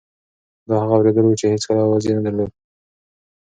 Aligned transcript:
دا 0.67 0.75
هغه 0.81 0.93
اورېدل 0.97 1.25
وو 1.25 1.37
چې 1.39 1.45
هېڅ 1.53 1.63
اواز 1.85 2.03
یې 2.07 2.13
نه 2.17 2.21
درلود. 2.25 2.51